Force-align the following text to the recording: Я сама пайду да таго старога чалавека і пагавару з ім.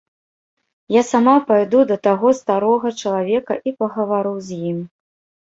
Я 0.95 1.03
сама 1.09 1.35
пайду 1.49 1.81
да 1.91 1.97
таго 2.07 2.33
старога 2.39 2.93
чалавека 3.03 3.59
і 3.69 3.77
пагавару 3.83 4.33
з 4.49 4.61
ім. 4.73 4.83